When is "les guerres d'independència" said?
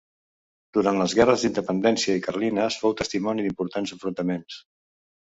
1.01-2.15